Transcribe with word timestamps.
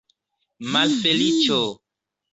Malfeliĉo! 0.75 1.63